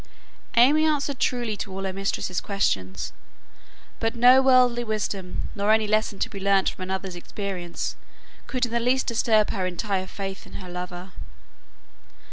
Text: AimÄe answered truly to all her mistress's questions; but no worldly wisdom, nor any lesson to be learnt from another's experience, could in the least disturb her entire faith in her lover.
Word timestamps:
AimÄe 0.55 0.81
answered 0.81 1.19
truly 1.19 1.55
to 1.57 1.71
all 1.71 1.83
her 1.83 1.93
mistress's 1.93 2.41
questions; 2.41 3.13
but 3.99 4.15
no 4.15 4.41
worldly 4.41 4.83
wisdom, 4.83 5.47
nor 5.53 5.71
any 5.71 5.85
lesson 5.85 6.17
to 6.17 6.27
be 6.27 6.39
learnt 6.39 6.71
from 6.71 6.81
another's 6.81 7.15
experience, 7.15 7.95
could 8.47 8.65
in 8.65 8.71
the 8.71 8.79
least 8.79 9.05
disturb 9.05 9.51
her 9.51 9.67
entire 9.67 10.07
faith 10.07 10.47
in 10.47 10.53
her 10.53 10.69
lover. 10.71 11.11